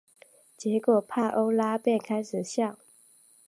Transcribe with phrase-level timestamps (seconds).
[0.57, 2.79] 结果帕欧拉便开始笑。